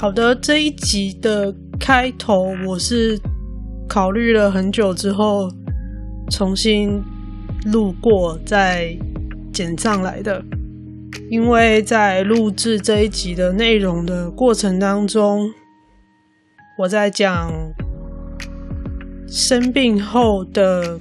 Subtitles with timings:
[0.00, 3.18] 好的，这一集的开头我是
[3.88, 5.50] 考虑了很久之后
[6.30, 7.02] 重新
[7.72, 8.96] 录过再
[9.52, 10.40] 剪上来的，
[11.28, 15.50] 因为在录制这一集的内容的过程当中，
[16.78, 17.52] 我在讲
[19.26, 21.00] 生病后的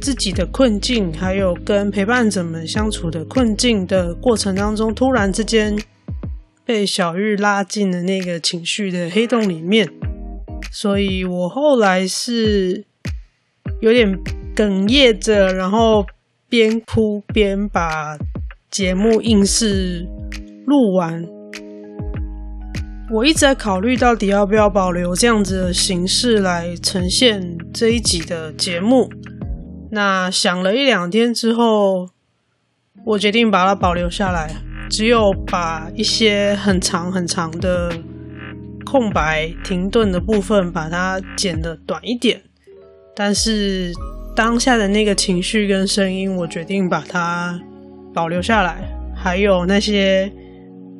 [0.00, 5.76] 自己的困境，还有跟陪伴者们相处的困境的过程当中，突然之间。
[6.66, 9.88] 被小玉拉进了那个情绪的黑洞里面，
[10.72, 12.84] 所以我后来是
[13.80, 14.18] 有点
[14.56, 16.04] 哽咽着，然后
[16.48, 18.18] 边哭边把
[18.68, 20.08] 节目硬是
[20.66, 21.24] 录完。
[23.12, 29.08] 我一直在考虑到底要不要保留这样子的形式来呈现这一集的节目。
[29.92, 32.08] 那想了一两天之后，
[33.04, 34.65] 我决定把它保留下来。
[34.88, 37.92] 只有把一些很长很长的
[38.84, 42.40] 空白、停顿的部分，把它剪的短一点。
[43.14, 43.92] 但是
[44.34, 47.60] 当下的那个情绪跟声音，我决定把它
[48.14, 48.88] 保留下来。
[49.14, 50.30] 还有那些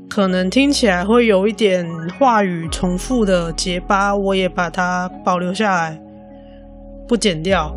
[0.08, 1.86] 可能听起来会有一点
[2.18, 6.00] 话语重复的结巴，我也把它保留下来，
[7.06, 7.74] 不剪掉。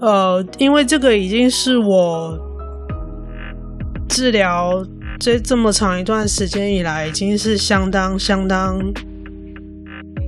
[0.00, 2.49] 呃，因为这个已经是我。
[4.10, 4.84] 治疗
[5.20, 8.76] 这这么长一段时间以来，已经是相当相当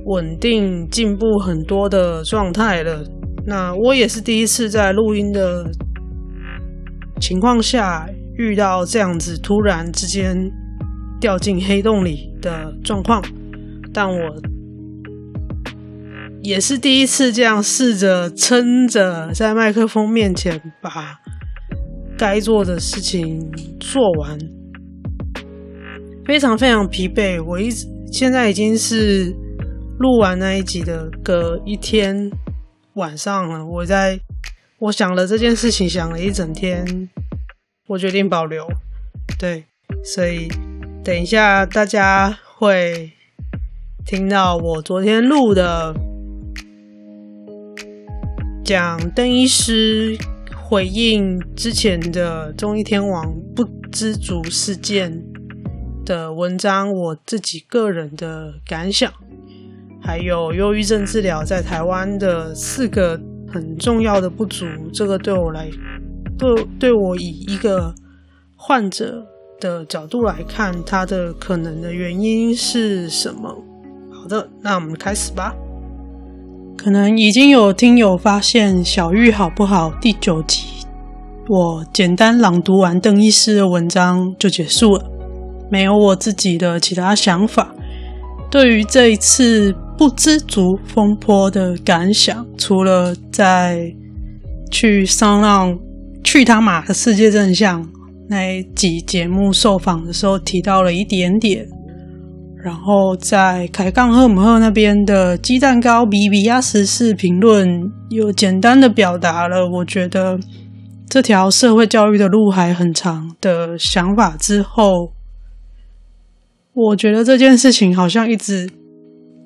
[0.05, 3.03] 稳定、进步很多的状态了。
[3.45, 5.69] 那我也是第一次在录音的
[7.19, 8.07] 情况下
[8.37, 10.33] 遇到这样子突然之间
[11.19, 13.21] 掉进黑洞里的状况，
[13.93, 14.41] 但我
[16.41, 21.19] 也是第一次这样试着撑着在麦克风面前把。
[22.23, 23.51] 该做的事情
[23.81, 24.39] 做完，
[26.23, 27.43] 非常非常疲惫。
[27.43, 29.25] 我一直现在已经是
[29.99, 32.31] 录完那一集的隔一天
[32.93, 33.65] 晚上了。
[33.65, 34.17] 我在
[34.79, 37.09] 我想了这件事情，想了一整天，
[37.89, 38.65] 我决定保留。
[39.37, 39.65] 对，
[40.01, 40.47] 所以
[41.03, 43.11] 等一下大家会
[44.05, 45.93] 听到我昨天录的
[48.63, 50.17] 讲邓医师。
[50.73, 55.23] 回应之前的综艺天王不知足事件
[56.03, 59.13] 的文章，我自己个人的感想，
[60.01, 65.69] 还有忧郁症治疗在台湾的四个很重要的不足，这个对我来，
[66.39, 67.93] 对对我以一个
[68.55, 69.23] 患者
[69.59, 73.63] 的角度来看，它的可能的原因是什么？
[74.11, 75.53] 好的，那我们开始吧。
[76.83, 79.89] 可能已经有听友发现，小玉好不好？
[80.01, 80.65] 第九集，
[81.47, 85.05] 我简单朗读完邓医师的文章就结束了，
[85.71, 87.73] 没有我自己的其他想法。
[88.51, 93.89] 对于这一次不知足风波的感想，除了在
[94.69, 95.79] 去上浪
[96.21, 97.87] 去他妈的世界真相
[98.27, 101.65] 那一集节目受访的时候提到了一点点。
[102.63, 110.39] 然后在凯杠赫姆赫那边的鸡蛋糕比比亚十四评论，有简单的表达了我觉得
[111.09, 115.11] 这条社会教育的路还很长的想法之后，
[116.73, 118.69] 我觉得这件事情好像一直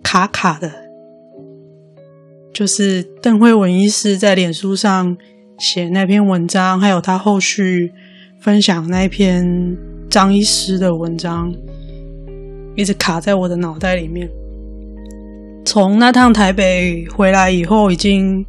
[0.03, 0.72] 卡卡的，
[2.53, 5.17] 就是邓惠文医师在脸书上
[5.57, 7.91] 写那篇文章，还有他后续
[8.39, 9.75] 分享那篇
[10.07, 11.51] 张医师的文章。
[12.78, 14.29] 一直卡在我的脑袋里面。
[15.66, 18.46] 从那趟台北回来以后，已经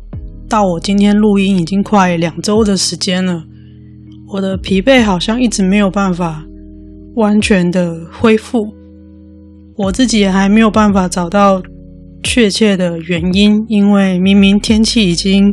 [0.49, 3.43] 到我今天录音已经快两周的时间了。
[4.31, 6.45] 我的疲惫好像一直没有办法
[7.17, 8.69] 完全的恢复，
[9.77, 11.63] 我自己也还没有办法找到
[12.23, 13.65] 确切的原因。
[13.67, 15.53] 因为明明天气已经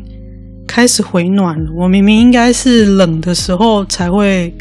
[0.68, 4.54] 开始回暖了，我明明应该是冷的时候才会，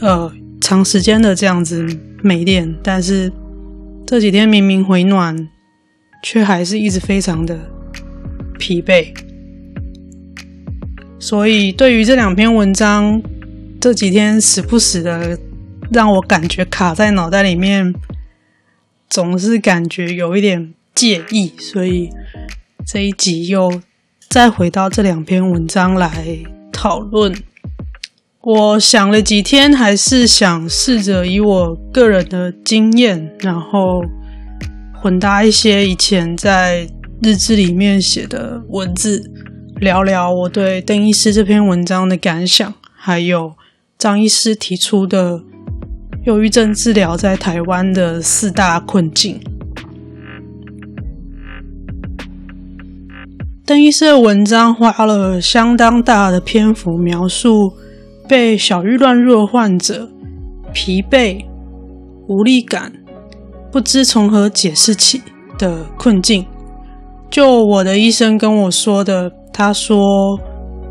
[0.00, 1.86] 呃，长时间的这样子。
[2.22, 3.32] 没电，但是
[4.06, 5.48] 这几天明明回暖，
[6.22, 7.58] 却还是一直非常的
[8.58, 9.14] 疲惫。
[11.18, 13.22] 所以对于这两篇文章，
[13.80, 15.38] 这几天时不时的
[15.92, 17.94] 让我感觉卡在脑袋里面，
[19.08, 22.10] 总是感觉有一点介意，所以
[22.86, 23.80] 这一集又
[24.28, 26.38] 再回到这两篇文章来
[26.72, 27.34] 讨论。
[28.42, 34.02] 我想了几天，还是想试着以我个人的经验，然后
[35.00, 36.88] 混搭一些以前在
[37.22, 39.22] 日志里面写的文字，
[39.76, 43.52] 聊聊我对邓医师这篇文章的感想，还有
[43.98, 45.42] 张医师提出的。
[46.26, 49.40] 忧郁症治疗在台湾的四大困境。
[53.64, 57.72] 邓医师的文章花了相当大的篇幅描述
[58.30, 60.08] 被小郁乱入的患者
[60.72, 61.44] 疲惫、
[62.28, 62.92] 无力感、
[63.72, 65.20] 不知从何解释起
[65.58, 66.46] 的困境。
[67.28, 70.38] 就我的医生跟我说的，他说。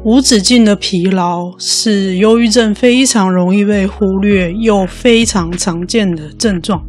[0.05, 6.81] 无止境的疲劳是忧郁症非常容易被忽略又非常常见的症状。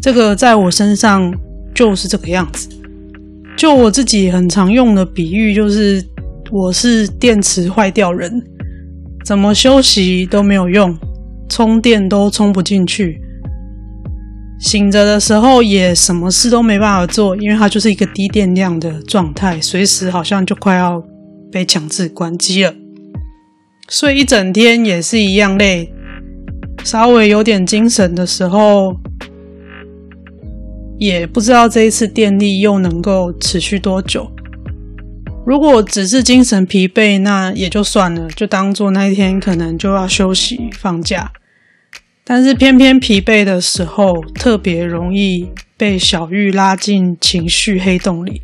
[0.00, 1.30] 这个在我身上
[1.74, 2.70] 就是这个样子。
[3.54, 6.02] 就我自己很常用的比喻，就是
[6.50, 8.42] 我是电池坏掉人，
[9.26, 10.96] 怎么休息都没有用，
[11.48, 13.20] 充电都充不进去，
[14.60, 21.02] 醒着的时候也什么事都没办法做，因为它就是一个低电量的状态，随时好像就快要。
[21.52, 22.74] 被强制关机了，
[23.88, 25.90] 睡一整天也是一样累。
[26.84, 28.94] 稍微有点精神的时候，
[30.98, 34.30] 也不知道这一次电力又能够持续多久。
[35.46, 41.30] 如果只是精神疲惫，那也就算了，就当做那一天可能就要休息放假。
[42.24, 48.42] 但是偏偏疲惫的时候，特别容易被小玉拉进情绪黑洞里。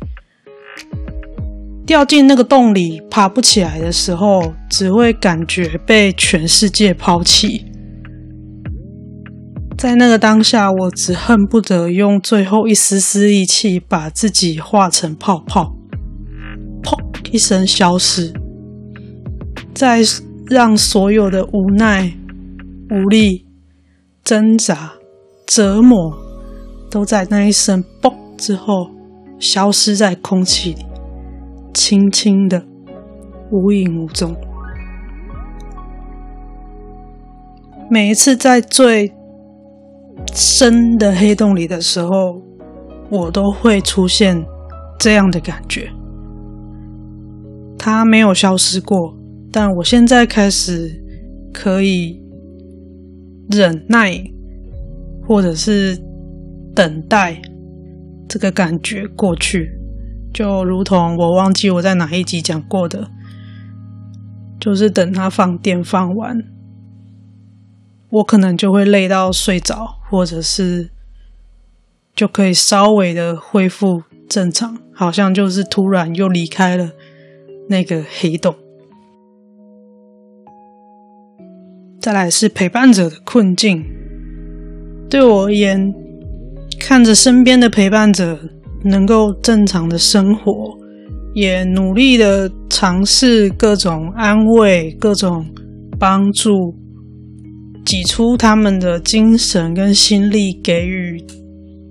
[1.85, 7.65] 掉进那个洞里爬不起来的时候，只会感觉被全世界抛弃。
[9.77, 15.75] 在那个当下，我只恨不得用最后一丝丝力气把自己化成泡泡，
[17.33, 18.31] 一声消失，
[19.73, 20.01] 在
[20.45, 22.13] 让所有的无奈、
[22.91, 23.47] 无力、
[24.23, 24.93] 挣扎、
[25.47, 26.15] 折磨，
[26.91, 28.91] 都在那一声“嘣”之后
[29.39, 30.85] 消失在空气里。
[31.73, 32.63] 轻轻的，
[33.49, 34.35] 无影无踪。
[37.89, 39.11] 每一次在最
[40.35, 42.39] 深的黑洞里的时候，
[43.09, 44.45] 我都会出现
[44.99, 45.91] 这样的感觉。
[47.85, 49.13] 它没有消失过，
[49.51, 51.03] 但我现在开始
[51.51, 52.17] 可以
[53.49, 54.23] 忍耐，
[55.27, 56.01] 或者是
[56.73, 57.41] 等待
[58.25, 59.69] 这个感觉过去。
[60.33, 63.09] 就如同我忘记我在哪一集讲过的，
[64.61, 66.41] 就是等它放电放完，
[68.11, 70.89] 我可能就会累到睡着，或者是
[72.15, 76.91] 就可以稍微的恢复正常，好像就是突然又离开了
[77.67, 78.55] 那个黑洞。
[81.99, 83.83] 再来是陪伴者的困境，
[85.09, 85.93] 对我而言，
[86.79, 88.39] 看着身边的陪伴者。
[88.85, 90.77] 能够正常的生活，
[91.33, 95.45] 也努力的尝试各种安慰、各种
[95.97, 96.75] 帮助，
[97.85, 101.23] 挤出他们的精神跟心力，给予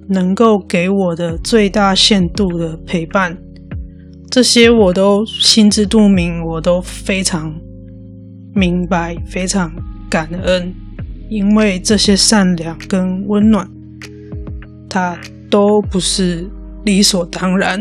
[0.06, 3.38] 能够给我的最大限度的陪伴。
[4.32, 7.54] 这些我都心知肚明，我都非常
[8.54, 9.70] 明白，非常
[10.08, 10.74] 感恩，
[11.28, 13.70] 因为这些善良跟温暖，
[14.88, 15.18] 它
[15.50, 16.48] 都不是。
[16.84, 17.80] 理所当然，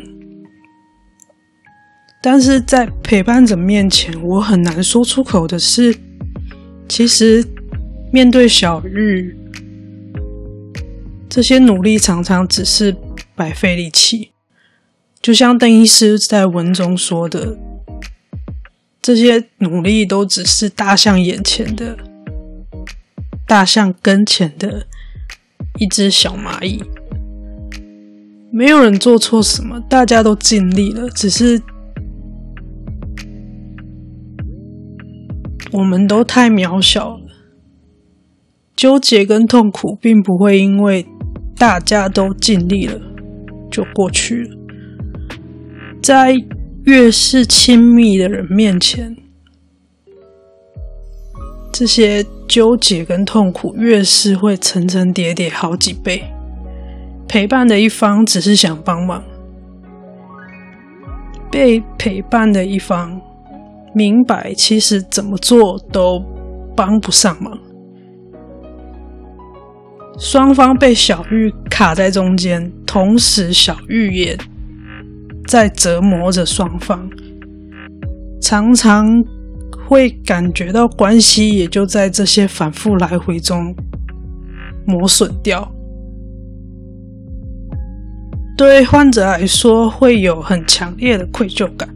[2.21, 5.95] 但是在陪伴者面前，我很难说出口的是，
[6.87, 7.43] 其实
[8.11, 9.35] 面对小郁，
[11.27, 12.95] 这些努力常常只是
[13.33, 14.30] 白费力气。
[15.21, 17.55] 就像邓医师在文中说的，
[19.01, 21.95] 这些努力都只是大象眼前的，
[23.45, 24.87] 大象跟前的
[25.79, 26.83] 一只小蚂蚁。
[28.51, 31.61] 没有人做错什么，大家都尽力了，只是
[35.71, 37.21] 我们都太渺小了。
[38.75, 41.05] 纠结跟痛苦并不会因为
[41.55, 42.99] 大家都尽力了
[43.69, 44.60] 就过去了。
[46.01, 46.33] 在
[46.85, 49.15] 越是亲密的人面前，
[51.71, 56.23] 这些纠结跟痛苦越是会层层叠叠好几倍。
[57.27, 59.23] 陪伴的一方只是想帮忙，
[61.51, 63.21] 被陪伴的一方
[63.93, 66.19] 明白，其实怎么做都
[66.75, 67.57] 帮不上忙。
[70.17, 74.37] 双方被小玉卡在中间，同时小玉也
[75.51, 77.09] 在折磨着双方，
[78.41, 79.21] 常常
[79.85, 83.75] 会感觉到关系也就在这些反复来回中
[84.87, 85.69] 磨损掉。
[88.57, 91.89] 对患者来说，会有很强烈的愧疚感，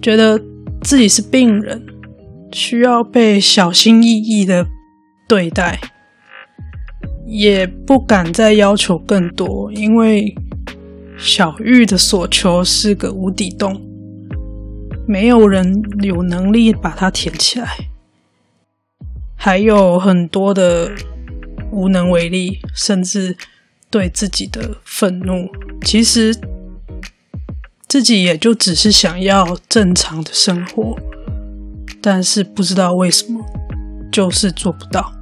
[0.00, 0.40] 觉得
[0.82, 1.84] 自己是病人，
[2.52, 4.64] 需要被小心翼翼的
[5.26, 5.80] 对待。
[7.26, 10.32] 也不敢再要求更多，因为
[11.22, 13.78] 小玉的所求是个无底洞，
[15.06, 17.68] 没有人有能力把它填起来，
[19.36, 20.90] 还有很多的
[21.70, 23.36] 无能为力，甚至
[23.90, 25.50] 对自己的愤怒。
[25.82, 26.34] 其实
[27.86, 30.98] 自己也就只是想要正常的生活，
[32.00, 33.44] 但是不知道为什么，
[34.10, 35.12] 就是做不到。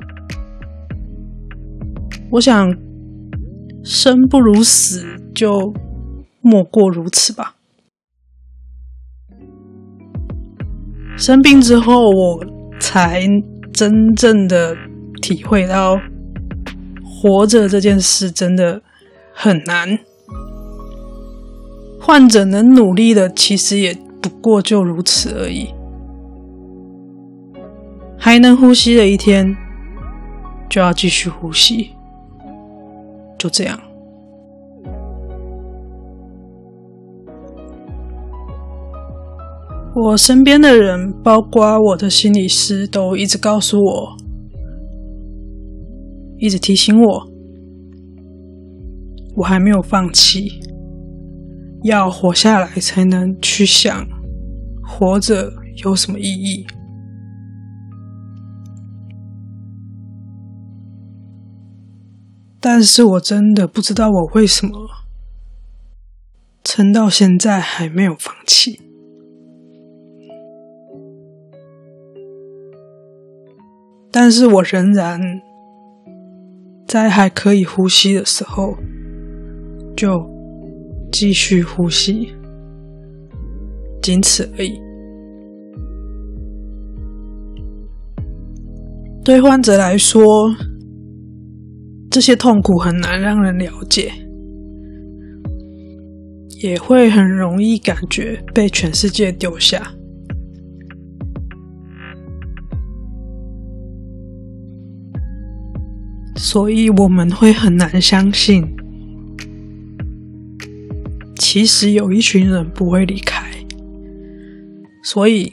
[2.31, 2.73] 我想，
[3.83, 5.75] 生不如死，就
[6.41, 7.57] 莫过如此吧。
[11.17, 12.45] 生病之后，我
[12.81, 13.27] 才
[13.73, 14.77] 真正的
[15.21, 16.01] 体会到，
[17.05, 18.81] 活着这件事真的
[19.33, 19.99] 很难。
[22.01, 23.93] 患者能努力的，其实也
[24.23, 25.75] 不过就如此而已。
[28.17, 29.57] 还能呼吸的一天，
[30.71, 31.91] 就要继续呼吸。
[33.39, 33.79] 就这样，
[40.01, 44.17] 我身边的人，包括我的心理师，都一直告诉我，
[46.39, 47.29] 一直提醒我，
[49.35, 50.61] 我还没有放弃，
[51.83, 54.07] 要活下来才能去想
[54.85, 55.53] 活着
[55.85, 56.65] 有什么意义。
[62.61, 64.89] 但是我真的不知道我为什么
[66.63, 68.88] 撑到现在还没有放弃。
[74.11, 75.21] 但是我仍然
[76.87, 78.77] 在还可以呼吸的时候，
[79.97, 80.27] 就
[81.13, 82.33] 继续呼吸，
[84.03, 84.81] 仅此而已。
[89.25, 90.51] 对患者来说，
[92.11, 94.11] 这些痛苦很难让人了解，
[96.63, 99.93] 也会很容易感觉被全世界丢下，
[106.51, 108.67] 所以我们会很难相信，
[111.37, 113.47] 其实有一群人不会离开。
[115.05, 115.53] 所以，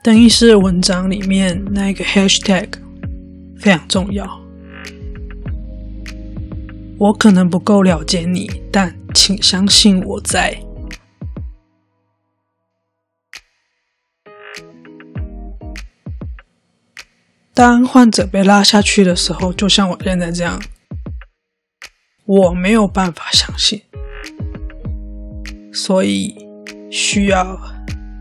[0.00, 2.68] 邓医师的文章里面那个 hashtag
[3.56, 4.40] 非常重要。
[6.96, 10.56] 我可能不够了解你，但请相信我在。
[17.54, 20.60] 当患者被拉下去的时候，就像我现在这样，
[22.24, 23.82] 我没有办法相信，
[25.72, 26.34] 所以
[26.90, 27.58] 需要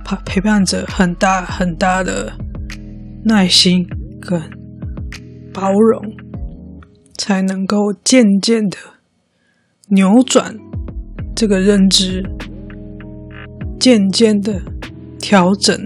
[0.05, 2.33] 陪陪伴着很大很大的
[3.25, 3.87] 耐心
[4.19, 4.41] 跟
[5.53, 6.01] 包容。
[7.17, 8.77] 才能够渐渐的
[9.89, 10.57] 扭转
[11.35, 12.23] 这个认知，
[13.79, 14.59] 渐渐的
[15.19, 15.77] 调整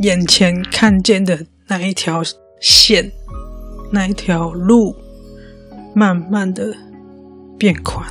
[0.00, 2.22] 眼前看见的那一条
[2.60, 3.10] 线，
[3.90, 4.94] 那一条路，
[5.94, 6.70] 慢慢的
[7.56, 8.06] 变宽。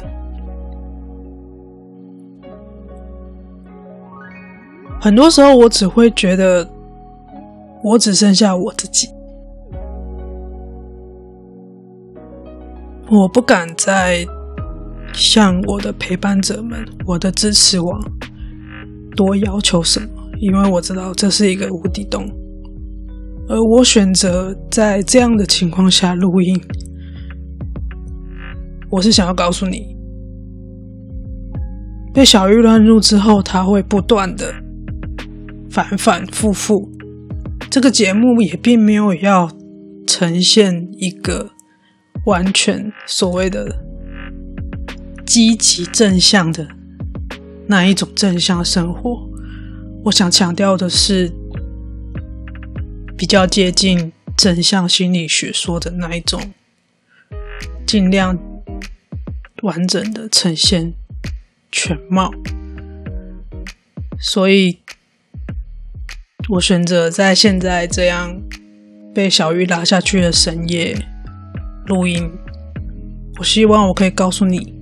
[4.99, 6.67] 很多时候，我只会觉得，
[7.83, 9.07] 我只剩下我自己。
[13.11, 14.25] 我不敢再
[15.13, 18.01] 向我的陪伴者们、我的支持网
[19.15, 20.07] 多要求什么，
[20.39, 22.27] 因为我知道这是一个无底洞。
[23.51, 26.57] 而我选择在这样的情况下录音，
[28.89, 29.97] 我是想要告诉你，
[32.13, 34.53] 被小玉乱入之后，他会不断的
[35.69, 36.89] 反反复复。
[37.69, 39.51] 这个节目也并没有要
[40.07, 41.51] 呈现一个。
[42.27, 43.83] 完全所谓的
[45.25, 46.67] 积极正向的
[47.65, 49.27] 那一种正向生活，
[50.03, 51.33] 我想强调的是
[53.21, 56.41] 比较接近正向心理学说的那一种，
[57.85, 58.35] 尽量
[59.61, 60.95] 完整的呈现
[61.71, 62.31] 全貌。
[64.19, 64.79] 所以，
[66.49, 68.41] 我选择在现在这样
[69.13, 70.97] 被小玉拉下去的深夜。
[71.85, 72.27] 录音。
[73.37, 74.73] 我希望我可以告诉你，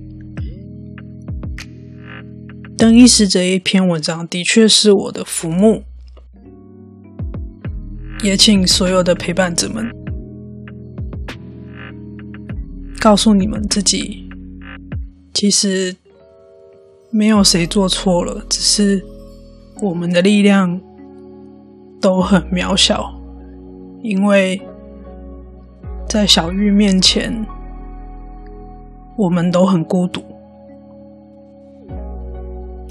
[2.78, 5.84] 登医师这一篇文章的确是我的浮木。
[8.22, 9.90] 也请所有的陪伴者们，
[13.00, 14.28] 告诉你们自己，
[15.32, 15.96] 其实
[17.10, 19.02] 没有谁做错了，只是
[19.80, 20.78] 我们的力量
[21.98, 23.10] 都很渺小，
[24.02, 24.60] 因为
[26.06, 27.46] 在小玉面前，
[29.16, 30.22] 我们都很孤独。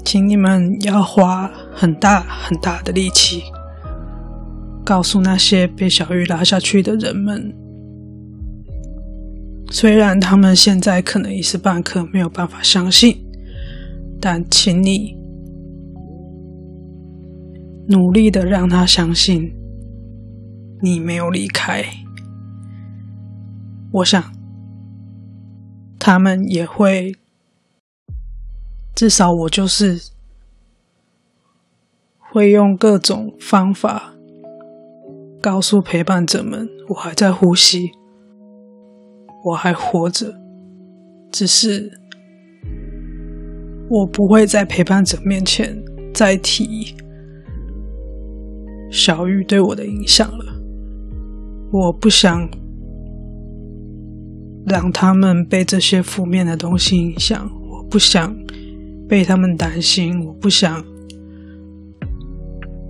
[0.04, 3.44] 请你们要花很大很大的力气。
[4.90, 7.54] 告诉那些被小玉拉下去的人们，
[9.70, 13.24] 虽然他们现在可能一时半刻没有办法相信，
[14.20, 15.16] 但请你
[17.86, 19.54] 努力的让他相信
[20.82, 21.84] 你没有离开。
[23.92, 24.20] 我想，
[26.00, 27.14] 他们也会，
[28.96, 30.02] 至少我就是
[32.18, 34.14] 会用各种方法。
[35.42, 37.92] 告诉陪伴者们，我还在呼吸，
[39.46, 40.34] 我还活着，
[41.32, 41.90] 只是
[43.88, 45.82] 我不会在陪伴者面前
[46.12, 46.94] 再提
[48.90, 50.44] 小玉对我的影响了。
[51.72, 52.46] 我不想
[54.66, 58.36] 让他们被这些负面的东西影响，我不想
[59.08, 60.84] 被他们担心，我不想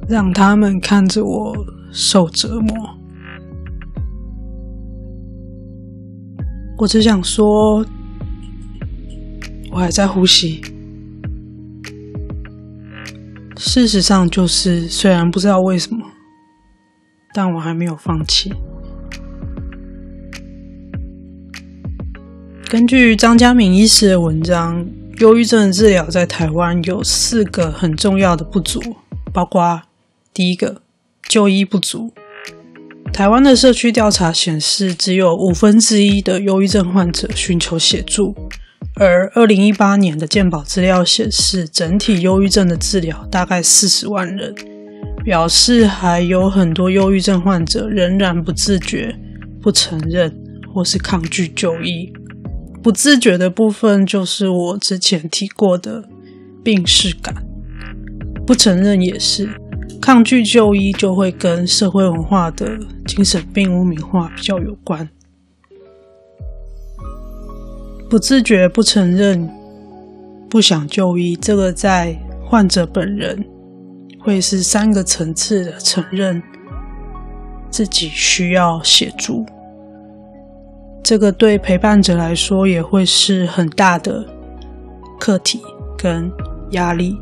[0.08, 1.54] 让他们看着我。
[1.92, 2.96] 受折磨，
[6.78, 7.84] 我只想说，
[9.72, 10.60] 我还在呼吸。
[13.56, 16.06] 事实上，就是虽然不知道为什么，
[17.34, 18.52] 但我还没有放弃。
[22.68, 24.86] 根据张家明医师的文章，
[25.18, 28.80] 忧郁症治疗在台湾有四个很重要的不足，
[29.32, 29.82] 包括
[30.32, 30.80] 第一个。
[31.30, 32.12] 就医不足。
[33.12, 38.34] 台湾的社区调查显示，只有五分之一的忧郁症患者寻求协助，
[38.96, 44.52] 而二零一八年的健保资料显示，整体忧郁症的治疗大概四十万人，
[45.24, 49.14] 表示还有很多忧郁症患者仍然不自觉、
[49.62, 50.34] 不承认
[50.74, 52.12] 或是抗拒就医。
[52.82, 56.02] 不自觉的部分就是我之前提过的
[56.64, 57.32] 病识感，
[58.44, 59.48] 不承认也是。
[60.10, 65.08] 抗拒就医就会跟社会文化的精神病污名化比较有关。
[68.08, 69.48] 不自觉、不承认、
[70.48, 73.48] 不想就医，这个在患者本人
[74.18, 76.42] 会是三个层次的承认
[77.70, 79.46] 自己需要协助。
[81.04, 84.26] 这个对陪伴者来说也会是很大的
[85.20, 85.60] 课题
[85.96, 86.28] 跟
[86.72, 87.16] 压力。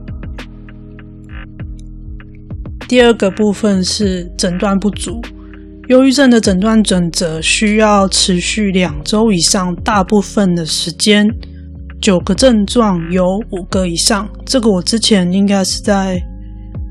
[2.89, 5.21] 第二个部分是诊断不足，
[5.89, 11.29] 忧郁症的诊断准则需要持续两周以上，大部分的时间
[12.01, 14.27] 九个症状有五个以上。
[14.47, 16.19] 这个我之前应该是在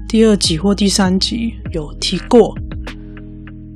[0.08, 2.56] 第二集或第三集有提过。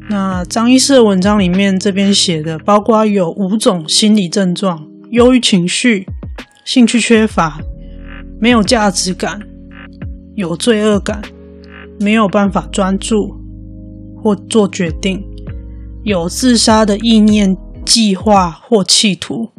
[0.07, 6.05] 那张医师的文章里面这边写的，包括有五种心理症状：忧郁情绪、
[6.65, 7.59] 兴趣缺乏、
[8.39, 9.39] 没有价值感、
[10.35, 11.19] 有罪恶感。
[12.01, 13.35] 没有办法专注
[14.21, 15.23] 或做决定，
[16.03, 19.49] 有自杀的意念、计划或企图，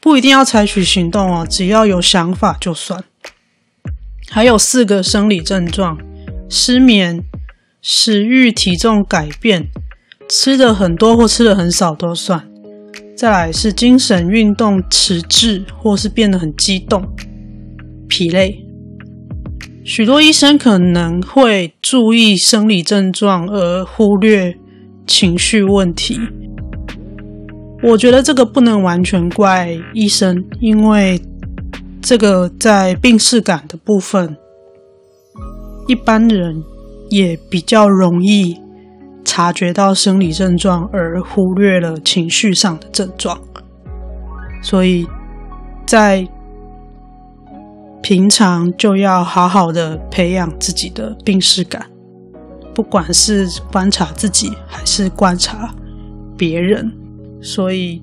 [0.00, 3.04] 不一定要采取行动哦，只要有想法就算。
[4.28, 5.98] 还有四个生理症状：
[6.48, 7.24] 失眠、
[7.82, 9.66] 食欲、体重改变、
[10.28, 12.48] 吃的很多或吃的很少都算。
[13.16, 17.04] 再来是精神运动迟滞，或是变得很激动、
[18.08, 18.64] 疲累。
[19.82, 24.54] 许多医生可能会注意生理症状而忽略
[25.06, 26.20] 情绪问题。
[27.82, 31.20] 我觉得这个不能完全怪医生，因为
[32.02, 34.36] 这个在病识感的部分，
[35.88, 36.62] 一般人
[37.08, 38.60] 也比较容易
[39.24, 43.40] 察觉到生理症状而忽略了情绪上的症状，
[44.62, 45.06] 所以
[45.86, 46.28] 在。
[48.02, 51.86] 平常就要好好的培养自己的病视感，
[52.74, 55.74] 不管是观察自己还是观察
[56.36, 56.90] 别人。
[57.42, 58.02] 所以，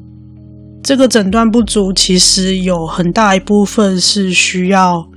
[0.83, 5.07] 这个诊断不足其实有很大一部分是需要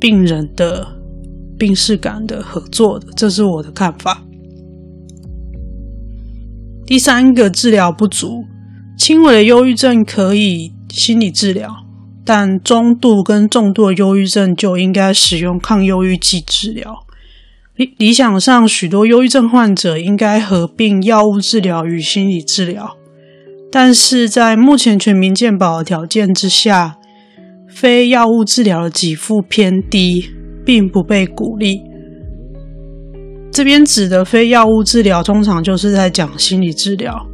[0.00, 0.86] 病人的
[1.58, 4.22] 病视感的合作的，这是我的看法。
[6.86, 8.44] 第三个治疗不足，
[8.98, 11.74] 轻微的忧郁症可以心理治疗，
[12.24, 17.04] 但中度跟重度的忧郁症就应该使用抗忧郁剂治疗。
[17.76, 22.96] 理理想上，许多忧郁症患者应该合并药物治疗与心理治疗，
[23.70, 26.96] 但是在目前全民健保的条件之下，
[27.68, 30.30] 非药物治疗的给付偏低，
[30.64, 31.82] 并不被鼓励。
[33.50, 37.26] 这边指的非药物治疗，通常就是在讲心理治疗。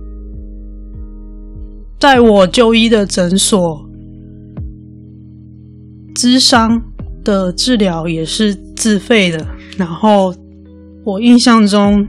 [1.98, 3.89] 在我就医的诊所，
[6.20, 6.78] 咨商
[7.24, 9.46] 的治疗也是自费的。
[9.78, 10.35] 然后
[11.02, 12.06] 我印象中，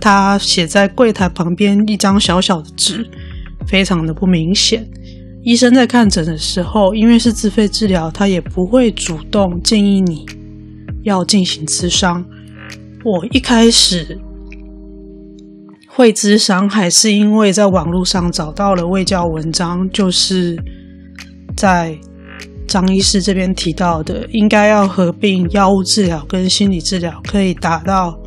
[0.00, 3.06] 他写在柜台旁边一张小小的纸，
[3.66, 4.88] 非常的不明显。
[5.42, 10.24] 医生在看诊的时候，因为是自费治疗，他也不会主动建议你
[11.02, 12.24] 要进行咨商。
[13.04, 14.18] 我一开始
[15.86, 20.58] 会咨商，还是因为在网络上找到了卫教文章，就是
[21.54, 21.98] 在。
[22.72, 28.18] 张医师这边提到的，应该要合并药物治疗跟心理治疗，可以达到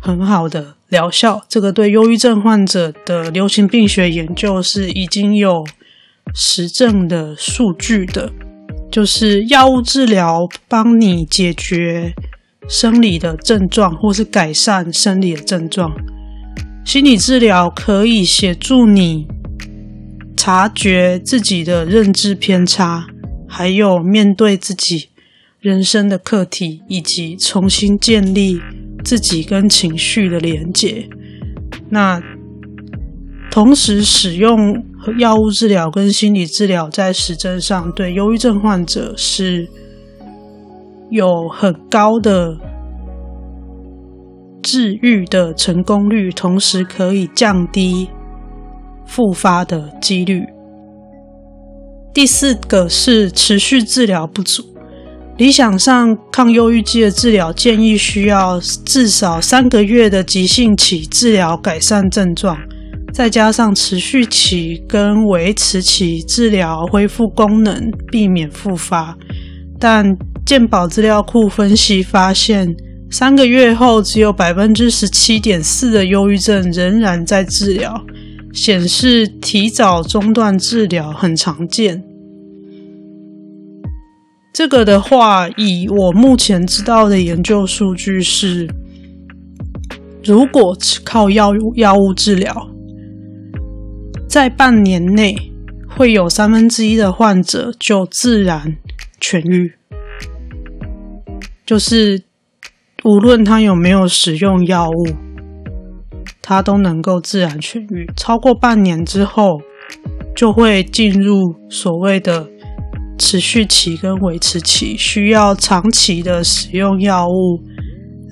[0.00, 1.40] 很好的疗效。
[1.48, 5.64] 这个对忧郁症患者的流行病学研究是已经有
[6.34, 8.32] 实证的数据的，
[8.90, 12.12] 就是药物治疗帮你解决
[12.68, 15.92] 生理的症状，或是改善生理的症状；
[16.84, 19.28] 心理治疗可以协助你
[20.36, 23.06] 察觉自己的认知偏差。
[23.56, 25.08] 还有面对自己
[25.60, 28.60] 人生的课题，以及重新建立
[29.02, 31.08] 自己跟情绪的连结。
[31.88, 32.20] 那
[33.50, 34.84] 同时使用
[35.16, 39.66] 药物治疗跟心理治疗，在实证上对忧郁症患者是
[41.08, 42.58] 有很高的
[44.60, 48.10] 治愈的成功率，同时可以降低
[49.06, 50.44] 复发的几率。
[52.16, 54.64] 第四个是持续治疗不足，
[55.36, 62.56] 理想上抗忧郁剂的治疗建议需要至少三个月的急性期治疗改善症状，
[63.12, 69.14] 再加上持续期跟维持期治疗恢复功能，避免复发。
[69.78, 72.74] 但健保资料库分析发现，
[73.10, 78.02] 三个月后只有百分之十七点四的忧郁症仍然在治疗。
[78.54, 82.02] 显示提早中断治疗很常见。
[84.56, 88.66] 这个的话，以我目前知道的研究数据是，
[90.24, 92.70] 如果只靠药物药物治疗，
[94.26, 95.36] 在半年内
[95.86, 98.78] 会有三分之一的患者就自然
[99.20, 99.74] 痊愈，
[101.66, 102.22] 就是
[103.04, 105.16] 无论他有没有使用药物。
[106.40, 109.60] 他都能够自然痊愈，超过半年之后，
[110.34, 112.48] 就会进入所谓的
[113.18, 117.62] 持续期跟维持期，需要长期的使用药物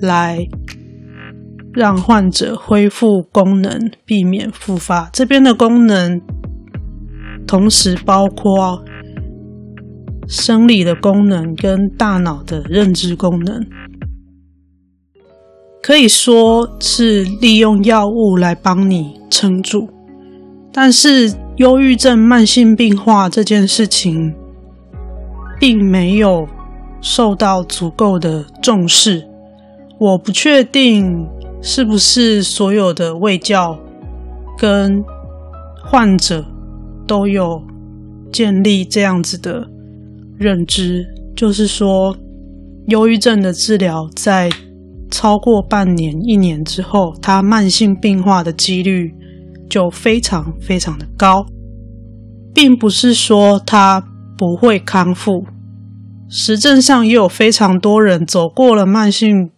[0.01, 0.47] 来
[1.73, 5.09] 让患者恢复功能，避免复发。
[5.11, 6.21] 这边的功能
[7.47, 8.83] 同时包括
[10.27, 13.65] 生理的功能跟大脑的认知功能。
[15.81, 19.87] 可以说是利用药物来帮你撑住，
[20.73, 24.33] 但是忧郁症慢性病化这件事情
[25.59, 26.47] 并没有
[27.01, 29.27] 受到足够的重视。
[29.99, 31.27] 我不确定
[31.61, 33.77] 是不是所有的卫教
[34.57, 35.03] 跟
[35.83, 36.45] 患者
[37.07, 37.61] 都有
[38.31, 39.67] 建立这样子的
[40.37, 42.15] 认知，就是说
[42.87, 44.49] 忧郁症的治疗在。
[45.11, 49.13] 超过半年、一年之后，它慢性病化的几率
[49.69, 51.45] 就非常非常的高，
[52.53, 54.03] 并不是说它
[54.37, 55.45] 不会康复。
[56.27, 59.51] 实证上也有非常多人走过了慢性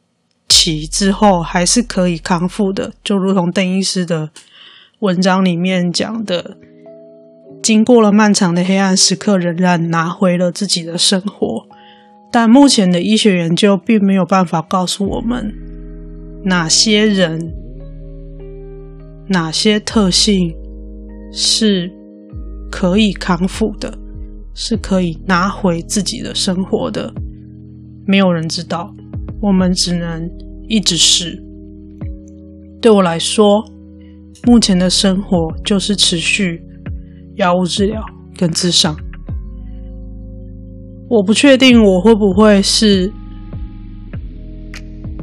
[0.47, 4.29] 期之后，还是可以康复的，就如同邓医师的
[4.99, 6.57] 文章里面讲的，
[7.61, 11.67] 经过了漫长的黑暗时刻，仍然拿回了自己的生活。
[12.29, 15.53] 但目前的医学研究并没有办法告诉我们
[16.43, 17.53] 哪些人、
[19.29, 20.53] 哪些特性
[21.31, 21.89] 是
[22.69, 23.97] 可以康复的，
[24.59, 27.13] 是可以拿回自己的生活的。
[28.07, 28.91] 没有人知道，
[29.39, 30.27] 我们只能
[30.67, 31.39] 一直试。
[32.81, 33.63] 对我来说，
[34.47, 36.59] 目前的生活就是持续
[37.35, 38.03] 药物治疗
[38.35, 38.97] 跟咨商。
[41.07, 43.11] 我不确定我会不会是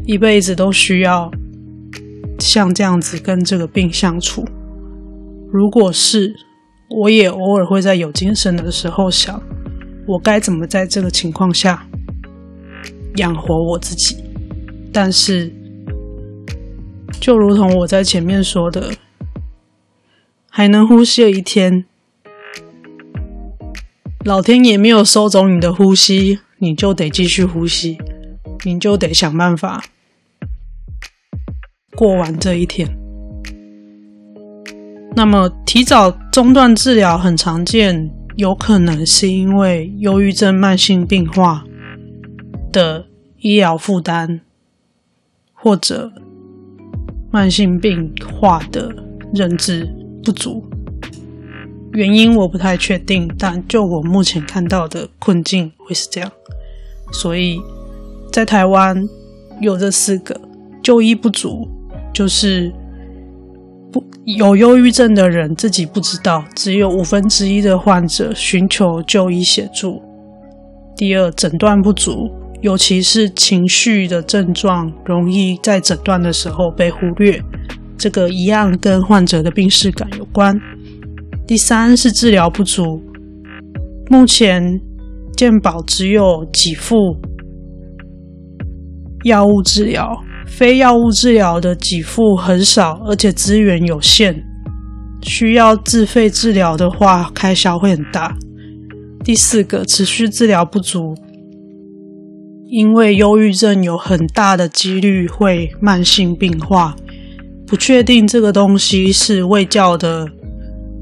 [0.07, 1.29] 一辈子都需要
[2.39, 4.45] 像这样子跟这个病相处。
[5.53, 6.33] 如果是，
[6.97, 9.43] 我也偶尔会在有精神的时候想，
[10.07, 11.89] 我该怎么在这个情况下
[13.17, 14.23] 养活我自己。
[14.93, 15.53] 但是，
[17.21, 18.93] 就如同我在前面说的，
[20.49, 21.85] 还能呼吸的一天，
[24.25, 27.99] 老天爷没有收走你的呼吸，你就得继续呼吸，
[28.65, 29.85] 你就得想办法
[31.97, 33.04] 过完这一天。
[35.17, 41.65] 那么，提早中断治疗很常见，有可能是因为忧郁症慢性病化
[42.73, 43.07] 的
[43.39, 44.41] 医疗负担。
[45.57, 46.13] 或者
[47.31, 48.95] 慢性病化的
[49.33, 49.89] 认知
[50.23, 50.63] 不足，
[51.93, 56.31] 原因我不太确定，但就我目前看到的困境会是这样。
[57.13, 57.59] 所以
[58.31, 59.09] 在台湾
[59.59, 60.39] 有这四个
[60.83, 61.67] 就医不足，
[62.13, 62.71] 就是
[63.95, 70.03] 不有忧郁症的人自己不知道，只有五分之一的患者寻求就医协助。
[70.97, 72.29] 第二，诊断不足。
[72.61, 77.39] 尤其是情绪的症状，容易在诊断的时候被忽略，
[77.99, 80.59] 这个一样跟患者的病识感有关。
[81.47, 83.03] 第三是治疗不足，
[84.09, 84.81] 目前
[85.37, 86.97] 健保只有给付
[89.25, 94.35] 药物治疗，非药物治疗的给付很少，而且资源有限，
[95.23, 98.37] 需要自费治疗的话，开销会很大。
[99.25, 101.15] 第四个，持续治疗不足。
[102.67, 106.97] 因为忧郁症有很大的几率会慢性病化，
[107.67, 110.27] 不确定这个东西是未教的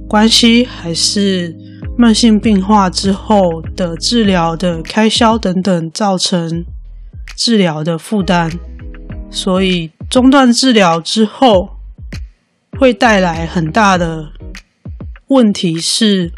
[0.07, 1.57] 关系，还是
[1.97, 3.41] 慢性病化之后
[3.75, 6.65] 的治疗的开销等等造成
[7.37, 8.51] 治疗的负担，
[9.33, 11.71] 所以中断治疗之后
[12.79, 14.31] 会带来很大的
[15.29, 16.31] 问题，是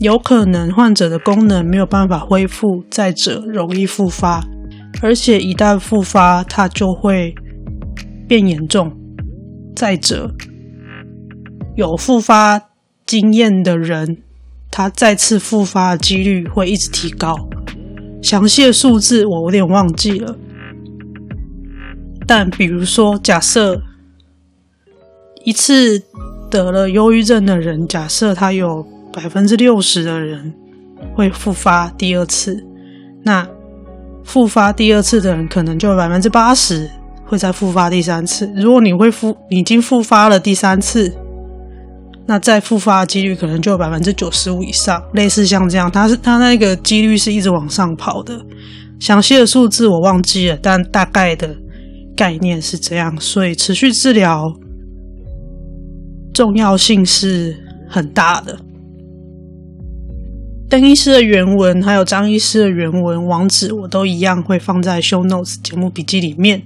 [0.00, 4.44] 有可能患者的功能没有办法恢复，再者容易复发。
[5.02, 7.34] 而且一旦复发，它就会
[8.28, 8.92] 变严重。
[9.74, 10.34] 再者，
[11.74, 12.60] 有复发
[13.06, 14.18] 经验的人，
[14.70, 17.34] 他再次复发的几率会一直提高。
[18.22, 20.36] 详细的数字我有点忘记了。
[22.26, 23.80] 但比如说，假设
[25.44, 26.02] 一次
[26.50, 30.54] 得了忧郁症的人，假设他有百分之六十的人
[31.14, 32.64] 会复发第二次，
[33.24, 33.48] 那。
[34.26, 36.90] 复发第二次的人，可能就百分之八十
[37.26, 38.50] 会再复发第三次。
[38.56, 41.14] 如果你会复，你已经复发了第三次，
[42.24, 44.98] 那再复发的几率可能就有百分之九十五以上。
[45.12, 48.40] 类似像这样，它是它那个几率是一直往上跑的。
[48.98, 51.54] 详细的数字我忘记了，但大概的
[52.16, 53.20] 概念是这样。
[53.20, 54.44] 所以持续治疗
[56.32, 57.56] 重要性是
[57.88, 58.58] 很大的。
[60.68, 66.62] 邓医师的原文还有张医师的原文网址，我都一样会放在 show notes 节目笔记里面。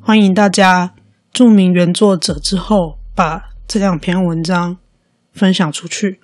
[0.00, 0.94] 欢迎大家
[1.32, 4.76] 注明原作者之后，把这两篇文章
[5.32, 6.18] 分享出去。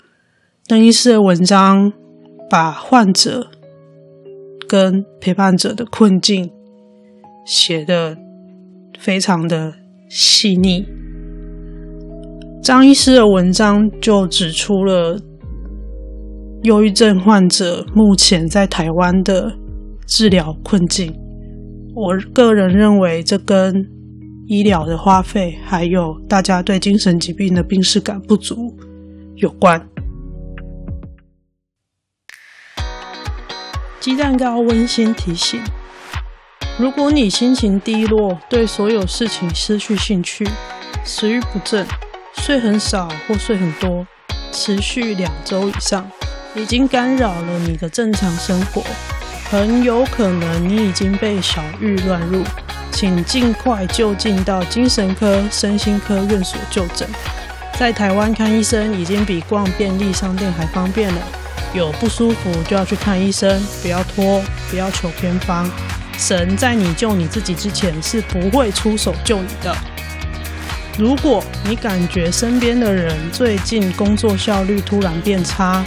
[0.66, 1.92] 邓医师的文章
[2.50, 3.48] 把患者
[4.66, 6.50] 跟陪伴者的困境
[7.46, 8.18] 写的
[8.98, 9.72] 非常的
[10.10, 10.84] 细腻。
[12.62, 15.18] 张医师的文章就指出了。
[16.64, 19.56] 忧郁症患者目前在台湾的
[20.08, 21.14] 治疗困境，
[21.94, 23.72] 我个人认为这跟
[24.48, 28.76] 医疗的花费，还有大家对精神疾病的病视感不足
[29.36, 29.80] 有关。
[34.00, 35.60] 鸡蛋糕温馨提醒：
[36.78, 40.48] 如果你心情低落，对所有事情失去兴趣，
[41.04, 41.84] 食欲不振，
[42.36, 44.06] 睡很少或睡很多，
[44.52, 46.08] 持续两周以上。
[46.54, 48.84] 已经干扰了你的正常生活，
[49.50, 52.44] 很有可能你已经被小郁乱入，
[52.92, 57.08] 请尽快就近到精神科、身心科院所就诊。
[57.76, 61.20] 在台湾看医生已经比逛便利商店还方便了，
[61.74, 65.68] 有不舒服就要去看医生，不要拖，不要求偏方。
[66.18, 69.74] 神在你救你自己之前是不会出手救你的。
[70.98, 75.84] 如果你感觉身边的人最近工作效率突然变差，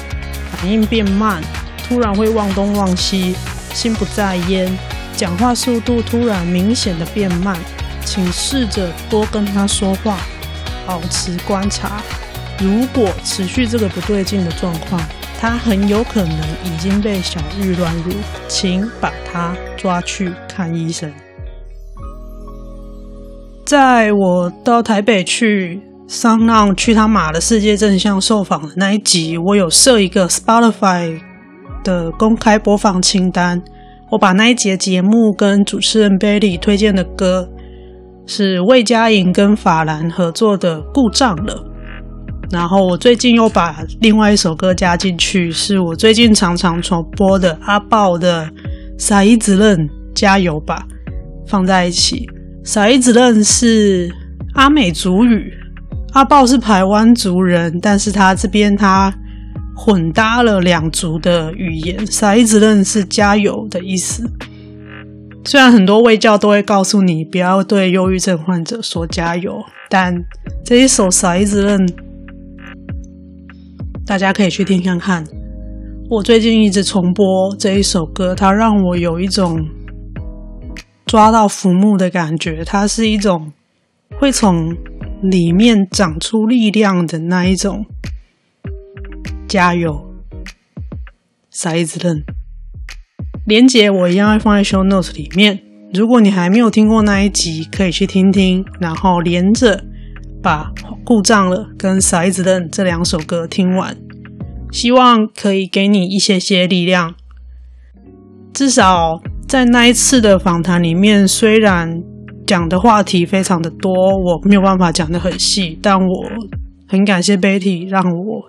[0.49, 1.43] 反应变慢，
[1.85, 3.35] 突然会忘东忘西，
[3.73, 4.71] 心不在焉，
[5.17, 7.57] 讲话速度突然明显的变慢，
[8.05, 10.17] 请试着多跟他说话，
[10.87, 12.01] 保持观察。
[12.57, 15.01] 如果持续这个不对劲的状况，
[15.41, 18.11] 他很有可能已经被小郁乱入，
[18.47, 21.11] 请把他抓去看医生。
[23.65, 31.19] 在我到台北去上浪去他妈的世界正向受访的那一集，我有设一个 Spotify
[31.83, 33.59] 的公开播放清单。
[34.11, 37.49] 我把那一节节目跟主持人 Betty 推荐的歌
[38.27, 41.55] 是魏佳莹跟法兰合作的《故障了》，
[42.51, 48.45] 然后我最近又把另外一首歌加进去，是我最近常常重播的阿豹的
[48.97, 50.85] 《撒一子嫩加油吧》，
[51.49, 52.27] 放在一起。
[52.63, 54.13] 撒一子嫩是
[54.53, 55.53] 阿美族语。
[56.13, 59.13] 阿豹是台湾族人，但是他这边他
[59.77, 64.29] 混搭了两族的语言，撒一子嫩是加油的意思。
[65.45, 70.13] 虽然很多卫教都会告诉你不要对忧郁症患者说加油，但
[70.65, 71.87] 这一首撒一子嫩，
[74.11, 75.25] 大家可以去听看看。
[76.09, 79.65] 我最近一直重播这一首歌，它让我有一种
[81.05, 83.53] 抓到浮木的感觉，它是一种
[84.19, 84.75] 会从。
[85.21, 87.85] 里面长出力量的那一种，
[89.47, 90.11] 加油，
[91.51, 92.23] 撒伊子嫩。
[93.45, 95.61] 连结我一样会放在 show notes 里面。
[95.93, 99.85] 如果你还没有听过那一集，可以去听听，然后连着
[100.41, 100.71] 把
[101.03, 103.95] 故障了跟撒伊子嫩这两首歌听完，
[104.71, 107.15] 希望可以给你一些些力量。
[108.53, 112.03] 至少在那一次的访谈里面，虽然。
[112.47, 116.29] 讲的话题非常的多，我没有办法讲的很细，但我
[116.85, 118.43] 很感谢 Betty 让我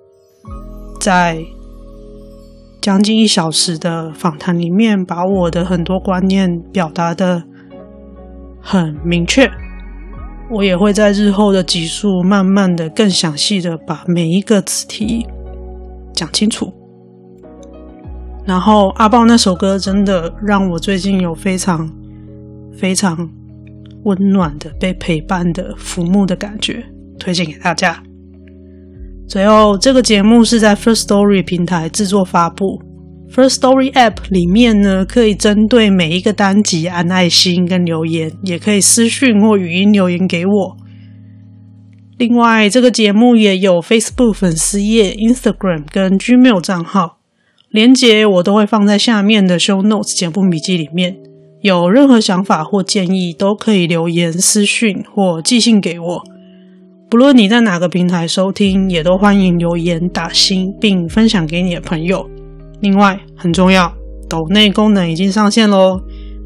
[0.98, 1.38] 在
[2.80, 7.44] 将近一小时的访谈里面，把我的很多观念表达的
[8.60, 9.48] 很明确。
[10.52, 15.26] 我也会在日后的集数，慢慢的、更详细的把每一个词题
[16.12, 16.72] 讲清楚。
[18.44, 21.90] 然后阿豹那首歌真的让我最近有非常
[22.78, 23.28] 非常。
[24.04, 26.84] 温暖的被陪伴的浮木的感觉，
[27.20, 28.02] 推荐给大家。
[29.28, 32.82] 最后，这个节目是在 First Story 平台制作发布。
[33.34, 40.76] First Story App 里面呢，可以针对每一个单集按爱心跟留言，也可以私讯或语音留言给我。
[42.18, 47.20] 另外，这个节目也有 Facebook 粉丝页、Instagram 跟 Gmail 账号，
[47.70, 51.16] 连接我都会放在下面的 Show Notes 节目笔记里面。
[51.62, 56.22] 有任何想法或建议，都可以留言、私讯或寄信给我。
[57.08, 62.28] 不论你在哪个平台收听，也都欢迎留言打星，并分享给你的朋友。
[62.82, 63.90] 另外，很重要，
[64.28, 66.00] 抖内功能已经上线喽，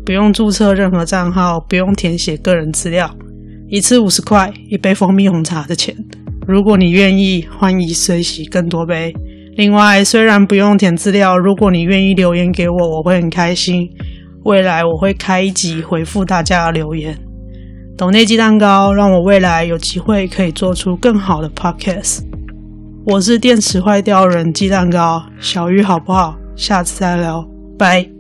[0.05, 3.11] 不用注册任何账号，不用填写个人资料，
[3.69, 5.97] 一次五十块，一杯蜂蜜红茶的钱。
[6.47, 9.15] 如果你愿意，欢迎随喜更多杯。
[9.57, 13.89] 另外，虽然不用填资料，如果你愿意留言给我，我会很开心。
[14.45, 17.19] 未来我会开一集回复大家的留言，
[17.97, 22.36] 抖内鸡蛋糕，让我未来有机会可以做出更好的 podcast。
[23.09, 26.37] 我是电池坏掉人鸡蛋糕，小玉好不好？
[26.57, 28.16] 下次再聊，拜。